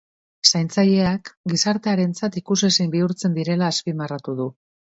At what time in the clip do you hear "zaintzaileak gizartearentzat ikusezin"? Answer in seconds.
0.51-2.91